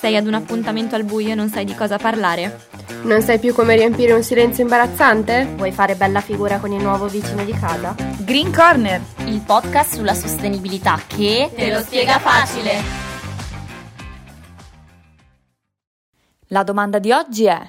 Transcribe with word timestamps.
Sei 0.00 0.16
ad 0.16 0.26
un 0.26 0.32
appuntamento 0.32 0.94
al 0.94 1.04
buio 1.04 1.32
e 1.32 1.34
non 1.34 1.50
sai 1.50 1.66
di 1.66 1.74
cosa 1.74 1.98
parlare? 1.98 2.68
Non 3.02 3.20
sai 3.20 3.38
più 3.38 3.52
come 3.52 3.76
riempire 3.76 4.14
un 4.14 4.22
silenzio 4.22 4.62
imbarazzante? 4.62 5.44
Vuoi 5.56 5.72
fare 5.72 5.94
bella 5.94 6.22
figura 6.22 6.56
con 6.56 6.72
il 6.72 6.80
nuovo 6.82 7.06
vicino 7.06 7.44
di 7.44 7.52
casa? 7.52 7.94
Green 8.20 8.50
Corner, 8.50 8.98
il 9.26 9.42
podcast 9.42 9.96
sulla 9.96 10.14
sostenibilità 10.14 10.98
che 11.06 11.50
te 11.54 11.70
lo 11.70 11.80
spiega 11.80 12.18
facile. 12.18 12.80
La 16.46 16.62
domanda 16.62 16.98
di 16.98 17.12
oggi 17.12 17.44
è: 17.44 17.68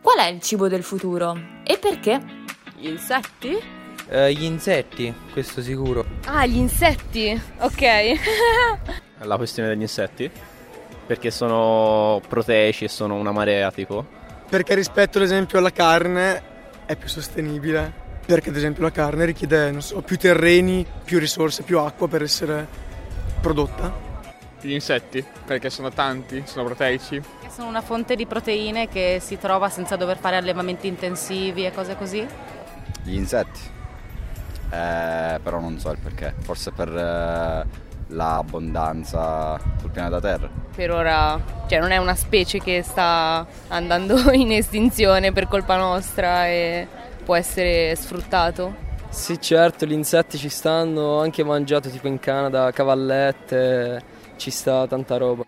qual 0.00 0.16
è 0.16 0.28
il 0.28 0.40
cibo 0.40 0.68
del 0.68 0.82
futuro 0.82 1.38
e 1.62 1.76
perché? 1.76 2.18
Gli 2.78 2.88
insetti? 2.88 3.54
Uh, 4.08 4.28
gli 4.28 4.44
insetti, 4.44 5.12
questo 5.30 5.60
sicuro. 5.60 6.06
Ah, 6.24 6.46
gli 6.46 6.56
insetti, 6.56 7.38
ok. 7.58 7.84
La 9.24 9.36
questione 9.36 9.68
degli 9.68 9.82
insetti? 9.82 10.30
Perché 11.06 11.30
sono 11.30 12.20
proteici 12.26 12.84
e 12.84 12.88
sono 12.88 13.14
una 13.14 13.30
marea 13.30 13.70
tipo? 13.70 14.04
Perché 14.48 14.74
rispetto 14.74 15.18
ad 15.18 15.24
esempio 15.24 15.58
alla 15.58 15.70
carne 15.70 16.42
è 16.84 16.96
più 16.96 17.08
sostenibile. 17.08 18.04
Perché 18.26 18.48
ad 18.48 18.56
esempio 18.56 18.82
la 18.82 18.90
carne 18.90 19.24
richiede, 19.24 19.80
so, 19.80 20.00
più 20.02 20.18
terreni, 20.18 20.84
più 21.04 21.20
risorse, 21.20 21.62
più 21.62 21.78
acqua 21.78 22.08
per 22.08 22.22
essere 22.22 22.66
prodotta. 23.40 24.04
Gli 24.60 24.72
insetti, 24.72 25.24
perché 25.44 25.70
sono 25.70 25.90
tanti, 25.90 26.42
sono 26.44 26.64
proteici. 26.64 27.22
Sono 27.48 27.68
una 27.68 27.82
fonte 27.82 28.16
di 28.16 28.26
proteine 28.26 28.88
che 28.88 29.18
si 29.20 29.38
trova 29.38 29.68
senza 29.68 29.94
dover 29.94 30.18
fare 30.18 30.36
allevamenti 30.36 30.88
intensivi 30.88 31.64
e 31.64 31.72
cose 31.72 31.96
così. 31.96 32.26
Gli 33.04 33.14
insetti, 33.14 33.60
eh, 34.70 35.38
però 35.40 35.60
non 35.60 35.78
so 35.78 35.92
il 35.92 35.98
perché, 35.98 36.34
forse 36.40 36.72
per... 36.72 36.88
Eh 36.88 37.85
l'abbondanza 38.08 39.58
sul 39.80 39.90
pianeta 39.90 40.20
Terra. 40.20 40.48
Per 40.74 40.90
ora, 40.90 41.40
cioè 41.66 41.80
non 41.80 41.90
è 41.90 41.96
una 41.96 42.14
specie 42.14 42.60
che 42.60 42.82
sta 42.82 43.46
andando 43.68 44.30
in 44.32 44.52
estinzione 44.52 45.32
per 45.32 45.48
colpa 45.48 45.76
nostra 45.76 46.46
e 46.46 46.86
può 47.24 47.34
essere 47.34 47.94
sfruttato. 47.96 48.84
Sì, 49.08 49.40
certo, 49.40 49.86
gli 49.86 49.92
insetti 49.92 50.36
ci 50.36 50.48
stanno, 50.48 51.20
anche 51.20 51.42
mangiato 51.42 51.88
tipo 51.88 52.06
in 52.06 52.18
Canada, 52.18 52.70
cavallette, 52.70 54.02
ci 54.36 54.50
sta 54.50 54.86
tanta 54.86 55.16
roba. 55.16 55.44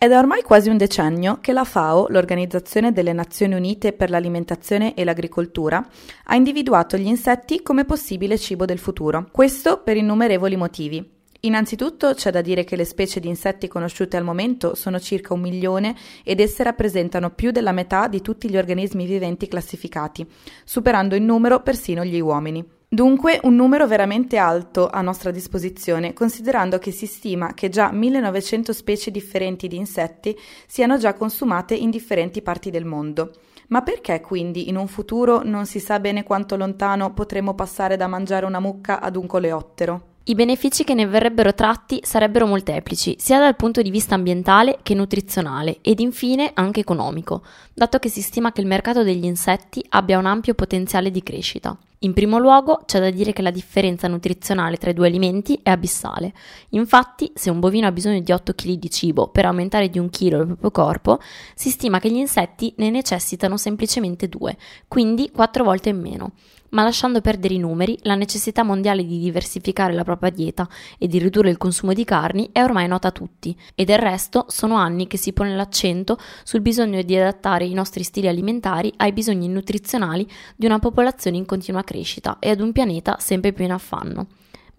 È 0.00 0.06
ormai 0.16 0.42
quasi 0.42 0.68
un 0.68 0.76
decennio 0.76 1.38
che 1.40 1.52
la 1.52 1.64
FAO, 1.64 2.06
l'Organizzazione 2.10 2.92
delle 2.92 3.12
Nazioni 3.12 3.54
Unite 3.54 3.92
per 3.92 4.10
l'Alimentazione 4.10 4.94
e 4.94 5.02
l'Agricoltura, 5.02 5.84
ha 6.26 6.36
individuato 6.36 6.96
gli 6.96 7.08
insetti 7.08 7.62
come 7.62 7.84
possibile 7.84 8.38
cibo 8.38 8.64
del 8.64 8.78
futuro. 8.78 9.26
Questo 9.32 9.82
per 9.82 9.96
innumerevoli 9.96 10.54
motivi. 10.54 11.04
Innanzitutto 11.40 12.14
c'è 12.14 12.30
da 12.30 12.42
dire 12.42 12.62
che 12.62 12.76
le 12.76 12.84
specie 12.84 13.18
di 13.18 13.26
insetti 13.26 13.66
conosciute 13.66 14.16
al 14.16 14.22
momento 14.22 14.76
sono 14.76 15.00
circa 15.00 15.34
un 15.34 15.40
milione 15.40 15.96
ed 16.22 16.38
esse 16.38 16.62
rappresentano 16.62 17.30
più 17.30 17.50
della 17.50 17.72
metà 17.72 18.06
di 18.06 18.22
tutti 18.22 18.48
gli 18.48 18.56
organismi 18.56 19.04
viventi 19.04 19.48
classificati, 19.48 20.24
superando 20.62 21.16
in 21.16 21.24
numero 21.24 21.60
persino 21.60 22.04
gli 22.04 22.20
uomini. 22.20 22.77
Dunque 22.90 23.38
un 23.42 23.54
numero 23.54 23.86
veramente 23.86 24.38
alto 24.38 24.88
a 24.88 25.02
nostra 25.02 25.30
disposizione, 25.30 26.14
considerando 26.14 26.78
che 26.78 26.90
si 26.90 27.04
stima 27.04 27.52
che 27.52 27.68
già 27.68 27.92
1900 27.92 28.72
specie 28.72 29.10
differenti 29.10 29.68
di 29.68 29.76
insetti 29.76 30.34
siano 30.66 30.96
già 30.96 31.12
consumate 31.12 31.74
in 31.74 31.90
differenti 31.90 32.40
parti 32.40 32.70
del 32.70 32.86
mondo. 32.86 33.32
Ma 33.68 33.82
perché 33.82 34.22
quindi 34.22 34.70
in 34.70 34.76
un 34.76 34.88
futuro 34.88 35.42
non 35.44 35.66
si 35.66 35.80
sa 35.80 36.00
bene 36.00 36.22
quanto 36.22 36.56
lontano 36.56 37.12
potremo 37.12 37.54
passare 37.54 37.98
da 37.98 38.06
mangiare 38.06 38.46
una 38.46 38.58
mucca 38.58 39.02
ad 39.02 39.16
un 39.16 39.26
coleottero? 39.26 40.02
I 40.24 40.34
benefici 40.34 40.82
che 40.82 40.94
ne 40.94 41.06
verrebbero 41.06 41.52
tratti 41.52 42.00
sarebbero 42.02 42.46
molteplici, 42.46 43.16
sia 43.18 43.38
dal 43.38 43.56
punto 43.56 43.82
di 43.82 43.90
vista 43.90 44.14
ambientale 44.14 44.78
che 44.82 44.94
nutrizionale 44.94 45.78
ed 45.82 46.00
infine 46.00 46.52
anche 46.54 46.80
economico, 46.80 47.42
dato 47.74 47.98
che 47.98 48.08
si 48.08 48.22
stima 48.22 48.50
che 48.50 48.62
il 48.62 48.66
mercato 48.66 49.02
degli 49.02 49.26
insetti 49.26 49.84
abbia 49.90 50.16
un 50.16 50.24
ampio 50.24 50.54
potenziale 50.54 51.10
di 51.10 51.22
crescita. 51.22 51.76
In 52.02 52.12
primo 52.12 52.38
luogo 52.38 52.82
c'è 52.86 53.00
da 53.00 53.10
dire 53.10 53.32
che 53.32 53.42
la 53.42 53.50
differenza 53.50 54.06
nutrizionale 54.06 54.76
tra 54.76 54.90
i 54.90 54.94
due 54.94 55.08
alimenti 55.08 55.58
è 55.60 55.70
abissale. 55.70 56.32
Infatti, 56.70 57.32
se 57.34 57.50
un 57.50 57.58
bovino 57.58 57.88
ha 57.88 57.92
bisogno 57.92 58.20
di 58.20 58.30
8 58.30 58.52
kg 58.52 58.74
di 58.74 58.88
cibo 58.88 59.26
per 59.26 59.46
aumentare 59.46 59.88
di 59.88 59.98
un 59.98 60.08
chilo 60.08 60.38
il 60.38 60.46
proprio 60.46 60.70
corpo, 60.70 61.18
si 61.56 61.70
stima 61.70 61.98
che 61.98 62.08
gli 62.08 62.16
insetti 62.16 62.72
ne 62.76 62.90
necessitano 62.90 63.56
semplicemente 63.56 64.28
2, 64.28 64.56
quindi 64.86 65.30
4 65.32 65.64
volte 65.64 65.88
in 65.88 66.00
meno 66.00 66.32
ma 66.70 66.82
lasciando 66.82 67.20
perdere 67.20 67.54
i 67.54 67.58
numeri, 67.58 67.98
la 68.02 68.14
necessità 68.14 68.62
mondiale 68.62 69.04
di 69.04 69.18
diversificare 69.18 69.92
la 69.92 70.04
propria 70.04 70.30
dieta 70.30 70.68
e 70.98 71.06
di 71.06 71.18
ridurre 71.18 71.50
il 71.50 71.56
consumo 71.56 71.92
di 71.92 72.04
carni 72.04 72.50
è 72.52 72.62
ormai 72.62 72.88
nota 72.88 73.08
a 73.08 73.12
tutti, 73.12 73.56
e 73.74 73.84
del 73.84 73.98
resto 73.98 74.46
sono 74.48 74.76
anni 74.76 75.06
che 75.06 75.16
si 75.16 75.32
pone 75.32 75.54
l'accento 75.54 76.18
sul 76.44 76.60
bisogno 76.60 77.02
di 77.02 77.16
adattare 77.16 77.64
i 77.64 77.74
nostri 77.74 78.02
stili 78.02 78.28
alimentari 78.28 78.92
ai 78.96 79.12
bisogni 79.12 79.48
nutrizionali 79.48 80.28
di 80.56 80.66
una 80.66 80.78
popolazione 80.78 81.36
in 81.36 81.46
continua 81.46 81.82
crescita 81.82 82.38
e 82.38 82.50
ad 82.50 82.60
un 82.60 82.72
pianeta 82.72 83.16
sempre 83.18 83.52
più 83.52 83.64
in 83.64 83.72
affanno. 83.72 84.26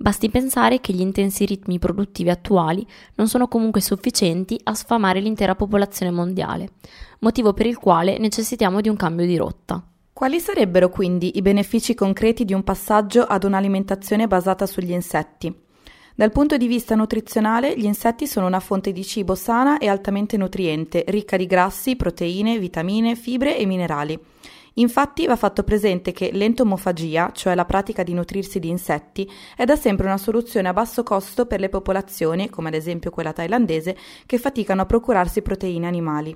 Basti 0.02 0.30
pensare 0.30 0.80
che 0.80 0.94
gli 0.94 1.02
intensi 1.02 1.44
ritmi 1.44 1.78
produttivi 1.78 2.30
attuali 2.30 2.88
non 3.16 3.28
sono 3.28 3.50
comunque 3.50 3.82
sufficienti 3.82 4.58
a 4.64 4.74
sfamare 4.74 5.20
l'intera 5.20 5.56
popolazione 5.56 6.10
mondiale, 6.10 6.70
motivo 7.20 7.52
per 7.52 7.66
il 7.66 7.78
quale 7.78 8.18
necessitiamo 8.18 8.80
di 8.80 8.88
un 8.88 8.96
cambio 8.96 9.26
di 9.26 9.36
rotta. 9.36 9.84
Quali 10.20 10.42
sarebbero 10.42 10.90
quindi 10.90 11.38
i 11.38 11.42
benefici 11.42 11.96
concreti 11.96 12.44
di 12.44 12.54
un 12.54 12.62
passaggio 12.62 13.24
ad 13.24 13.46
un'alimentazione 13.46 14.28
basata 14.28 14.66
sugli 14.66 14.92
insetti? 14.92 15.50
Dal 16.14 16.34
punto 16.34 16.58
di 16.58 16.68
vista 16.68 16.94
nutrizionale, 16.94 17.74
gli 17.78 17.86
insetti 17.86 18.28
sono 18.28 18.46
una 18.46 18.60
fonte 18.60 18.92
di 18.92 19.06
cibo 19.06 19.34
sana 19.34 19.78
e 19.78 19.88
altamente 19.88 20.36
nutriente, 20.36 21.06
ricca 21.08 21.38
di 21.38 21.46
grassi, 21.46 21.96
proteine, 21.96 22.60
vitamine, 22.60 23.16
fibre 23.16 23.58
e 23.58 23.66
minerali. 23.66 24.20
Infatti 24.74 25.26
va 25.26 25.38
fatto 25.38 25.64
presente 25.64 26.12
che 26.12 26.32
l'entomofagia, 26.34 27.32
cioè 27.34 27.56
la 27.56 27.64
pratica 27.64 28.04
di 28.04 28.14
nutrirsi 28.14 28.60
di 28.60 28.68
insetti, 28.68 29.26
è 29.56 29.64
da 29.64 29.78
sempre 29.78 30.08
una 30.08 30.18
soluzione 30.18 30.68
a 30.68 30.74
basso 30.74 31.02
costo 31.02 31.46
per 31.46 31.62
le 31.62 31.70
popolazioni, 31.70 32.50
come 32.50 32.68
ad 32.68 32.74
esempio 32.74 33.10
quella 33.10 33.32
thailandese, 33.32 33.96
che 34.26 34.38
faticano 34.38 34.82
a 34.82 34.86
procurarsi 34.86 35.42
proteine 35.42 35.88
animali. 35.88 36.36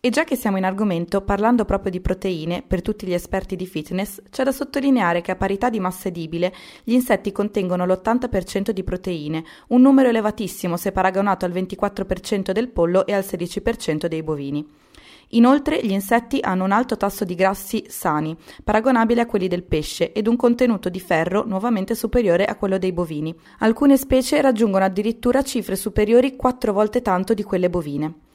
E 0.00 0.10
già 0.10 0.22
che 0.22 0.36
siamo 0.36 0.58
in 0.58 0.64
argomento, 0.64 1.22
parlando 1.22 1.64
proprio 1.64 1.90
di 1.90 2.00
proteine, 2.00 2.62
per 2.64 2.82
tutti 2.82 3.04
gli 3.04 3.12
esperti 3.12 3.56
di 3.56 3.66
fitness, 3.66 4.22
c'è 4.30 4.44
da 4.44 4.52
sottolineare 4.52 5.22
che 5.22 5.32
a 5.32 5.36
parità 5.36 5.70
di 5.70 5.80
massa 5.80 6.06
edibile 6.06 6.54
gli 6.84 6.92
insetti 6.92 7.32
contengono 7.32 7.84
l'80% 7.84 8.70
di 8.70 8.84
proteine, 8.84 9.42
un 9.68 9.80
numero 9.80 10.08
elevatissimo 10.08 10.76
se 10.76 10.92
paragonato 10.92 11.46
al 11.46 11.50
24% 11.50 12.52
del 12.52 12.68
pollo 12.68 13.06
e 13.06 13.12
al 13.12 13.24
16% 13.24 14.06
dei 14.06 14.22
bovini. 14.22 14.64
Inoltre 15.30 15.84
gli 15.84 15.90
insetti 15.90 16.38
hanno 16.42 16.62
un 16.62 16.70
alto 16.70 16.96
tasso 16.96 17.24
di 17.24 17.34
grassi 17.34 17.84
sani, 17.88 18.36
paragonabile 18.62 19.22
a 19.22 19.26
quelli 19.26 19.48
del 19.48 19.64
pesce, 19.64 20.12
ed 20.12 20.28
un 20.28 20.36
contenuto 20.36 20.88
di 20.90 21.00
ferro 21.00 21.44
nuovamente 21.44 21.96
superiore 21.96 22.44
a 22.44 22.54
quello 22.54 22.78
dei 22.78 22.92
bovini. 22.92 23.34
Alcune 23.58 23.96
specie 23.96 24.40
raggiungono 24.40 24.84
addirittura 24.84 25.42
cifre 25.42 25.74
superiori 25.74 26.36
quattro 26.36 26.72
volte 26.72 27.02
tanto 27.02 27.34
di 27.34 27.42
quelle 27.42 27.68
bovine. 27.68 28.26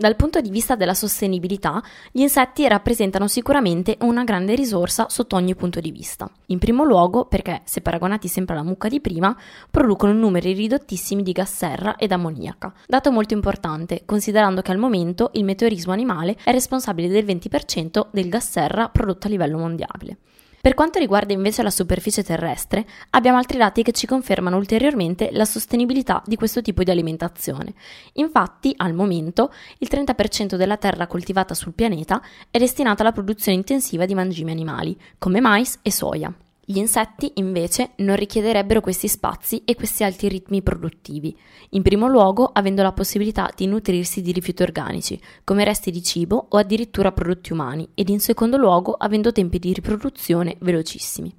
Dal 0.00 0.14
punto 0.14 0.40
di 0.40 0.50
vista 0.50 0.76
della 0.76 0.94
sostenibilità, 0.94 1.82
gli 2.12 2.20
insetti 2.20 2.68
rappresentano 2.68 3.26
sicuramente 3.26 3.96
una 4.02 4.22
grande 4.22 4.54
risorsa 4.54 5.08
sotto 5.08 5.34
ogni 5.34 5.56
punto 5.56 5.80
di 5.80 5.90
vista. 5.90 6.30
In 6.46 6.60
primo 6.60 6.84
luogo 6.84 7.24
perché, 7.24 7.62
se 7.64 7.80
paragonati 7.80 8.28
sempre 8.28 8.54
alla 8.54 8.62
mucca 8.62 8.86
di 8.86 9.00
prima, 9.00 9.36
producono 9.68 10.12
numeri 10.12 10.52
ridottissimi 10.52 11.24
di 11.24 11.32
gas 11.32 11.52
serra 11.52 11.96
ed 11.96 12.12
ammoniaca, 12.12 12.72
dato 12.86 13.10
molto 13.10 13.34
importante, 13.34 14.02
considerando 14.04 14.62
che 14.62 14.70
al 14.70 14.78
momento 14.78 15.30
il 15.32 15.42
meteorismo 15.42 15.92
animale 15.92 16.36
è 16.44 16.52
responsabile 16.52 17.08
del 17.08 17.24
20% 17.24 18.06
del 18.12 18.28
gas 18.28 18.50
serra 18.50 18.90
prodotto 18.90 19.26
a 19.26 19.30
livello 19.30 19.58
mondiale. 19.58 20.18
Per 20.68 20.76
quanto 20.76 20.98
riguarda 20.98 21.32
invece 21.32 21.62
la 21.62 21.70
superficie 21.70 22.22
terrestre, 22.22 22.86
abbiamo 23.12 23.38
altri 23.38 23.56
dati 23.56 23.82
che 23.82 23.92
ci 23.92 24.06
confermano 24.06 24.58
ulteriormente 24.58 25.30
la 25.32 25.46
sostenibilità 25.46 26.22
di 26.26 26.36
questo 26.36 26.60
tipo 26.60 26.82
di 26.82 26.90
alimentazione. 26.90 27.72
Infatti, 28.16 28.74
al 28.76 28.92
momento, 28.92 29.50
il 29.78 29.88
30% 29.90 30.56
della 30.56 30.76
terra 30.76 31.06
coltivata 31.06 31.54
sul 31.54 31.72
pianeta 31.72 32.20
è 32.50 32.58
destinata 32.58 33.00
alla 33.00 33.12
produzione 33.12 33.56
intensiva 33.56 34.04
di 34.04 34.14
mangimi 34.14 34.50
animali, 34.50 34.94
come 35.16 35.40
mais 35.40 35.78
e 35.80 35.90
soia. 35.90 36.30
Gli 36.70 36.76
insetti, 36.76 37.32
invece, 37.36 37.92
non 37.96 38.14
richiederebbero 38.14 38.82
questi 38.82 39.08
spazi 39.08 39.62
e 39.64 39.74
questi 39.74 40.04
alti 40.04 40.28
ritmi 40.28 40.60
produttivi, 40.60 41.34
in 41.70 41.80
primo 41.80 42.08
luogo 42.08 42.44
avendo 42.44 42.82
la 42.82 42.92
possibilità 42.92 43.50
di 43.56 43.66
nutrirsi 43.66 44.20
di 44.20 44.32
rifiuti 44.32 44.64
organici, 44.64 45.18
come 45.44 45.64
resti 45.64 45.90
di 45.90 46.02
cibo 46.02 46.48
o 46.50 46.58
addirittura 46.58 47.10
prodotti 47.10 47.54
umani, 47.54 47.88
ed 47.94 48.10
in 48.10 48.20
secondo 48.20 48.58
luogo 48.58 48.92
avendo 48.92 49.32
tempi 49.32 49.58
di 49.58 49.72
riproduzione 49.72 50.58
velocissimi. 50.60 51.34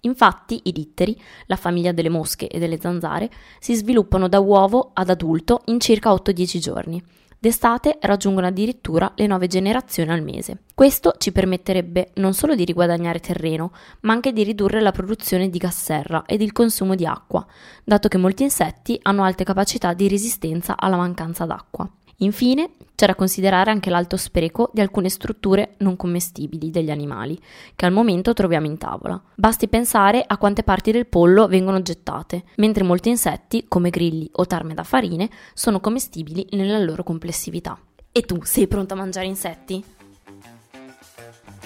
Infatti 0.00 0.62
i 0.64 0.72
ditteri, 0.72 1.16
la 1.46 1.54
famiglia 1.54 1.92
delle 1.92 2.08
mosche 2.08 2.48
e 2.48 2.58
delle 2.58 2.80
zanzare, 2.80 3.30
si 3.60 3.76
sviluppano 3.76 4.26
da 4.26 4.40
uovo 4.40 4.90
ad 4.92 5.08
adulto 5.08 5.62
in 5.66 5.78
circa 5.78 6.10
8-10 6.10 6.58
giorni 6.58 7.00
D'estate 7.44 7.98
raggiungono 8.00 8.46
addirittura 8.46 9.12
le 9.16 9.26
nuove 9.26 9.48
generazioni 9.48 10.10
al 10.10 10.22
mese. 10.22 10.62
Questo 10.72 11.16
ci 11.18 11.30
permetterebbe 11.30 12.12
non 12.14 12.32
solo 12.32 12.54
di 12.54 12.64
riguadagnare 12.64 13.20
terreno, 13.20 13.72
ma 14.00 14.14
anche 14.14 14.32
di 14.32 14.42
ridurre 14.44 14.80
la 14.80 14.92
produzione 14.92 15.50
di 15.50 15.58
gas 15.58 15.78
serra 15.78 16.22
ed 16.24 16.40
il 16.40 16.52
consumo 16.52 16.94
di 16.94 17.04
acqua, 17.04 17.46
dato 17.84 18.08
che 18.08 18.16
molti 18.16 18.44
insetti 18.44 18.98
hanno 19.02 19.24
alte 19.24 19.44
capacità 19.44 19.92
di 19.92 20.08
resistenza 20.08 20.74
alla 20.78 20.96
mancanza 20.96 21.44
d'acqua. 21.44 21.86
Infine, 22.20 22.70
c'è 22.94 23.06
da 23.06 23.14
considerare 23.14 23.70
anche 23.70 23.90
l'alto 23.90 24.16
spreco 24.16 24.70
di 24.72 24.80
alcune 24.80 25.08
strutture 25.08 25.74
non 25.78 25.96
commestibili 25.96 26.70
degli 26.70 26.90
animali, 26.90 27.38
che 27.74 27.86
al 27.86 27.92
momento 27.92 28.32
troviamo 28.32 28.66
in 28.66 28.78
tavola. 28.78 29.20
Basti 29.34 29.68
pensare 29.68 30.22
a 30.26 30.38
quante 30.38 30.62
parti 30.62 30.92
del 30.92 31.06
pollo 31.06 31.46
vengono 31.48 31.82
gettate, 31.82 32.44
mentre 32.56 32.84
molti 32.84 33.08
insetti, 33.08 33.66
come 33.68 33.90
grilli 33.90 34.28
o 34.34 34.46
tarme 34.46 34.74
da 34.74 34.84
farine, 34.84 35.28
sono 35.54 35.80
commestibili 35.80 36.46
nella 36.52 36.78
loro 36.78 37.02
complessività. 37.02 37.78
E 38.12 38.22
tu 38.22 38.38
sei 38.44 38.68
pronto 38.68 38.94
a 38.94 38.96
mangiare 38.96 39.26
insetti? 39.26 39.84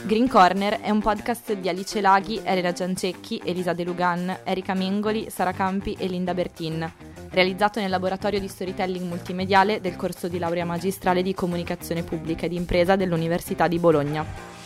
Green 0.04 0.28
Corner 0.28 0.80
è 0.80 0.90
un 0.90 1.00
podcast 1.00 1.52
di 1.54 1.68
Alice 1.68 2.00
Laghi, 2.00 2.40
Elena 2.42 2.72
Giancecchi, 2.72 3.40
Elisa 3.44 3.72
De 3.72 3.84
Lugan, 3.84 4.38
Erika 4.44 4.72
Mengoli, 4.72 5.28
Sara 5.28 5.52
Campi 5.52 5.94
e 5.98 6.06
Linda 6.06 6.32
Bertin, 6.34 6.90
realizzato 7.30 7.80
nel 7.80 7.90
laboratorio 7.90 8.40
di 8.40 8.48
storytelling 8.48 9.06
multimediale 9.06 9.80
del 9.80 9.96
corso 9.96 10.28
di 10.28 10.38
laurea 10.38 10.64
magistrale 10.64 11.22
di 11.22 11.34
comunicazione 11.34 12.02
pubblica 12.02 12.46
ed 12.46 12.52
impresa 12.52 12.96
dell'Università 12.96 13.68
di 13.68 13.78
Bologna. 13.78 14.57